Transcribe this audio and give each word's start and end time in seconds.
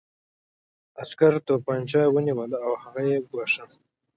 عسکر 1.01 1.33
توپانچه 1.45 2.01
نیولې 2.25 2.33
وه 2.37 2.45
او 2.67 2.73
هغه 2.83 3.01
یې 3.09 3.17
ګواښه 3.27 3.65